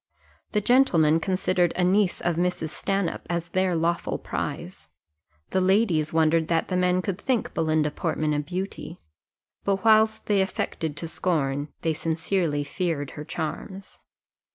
[0.53, 2.69] The gentlemen considered a niece of Mrs.
[2.69, 4.87] Stanhope as their lawful prize.
[5.51, 8.99] The ladies wondered that the men could think Belinda Portman a beauty;
[9.63, 13.99] but whilst they affected to scorn, they sincerely feared her charms.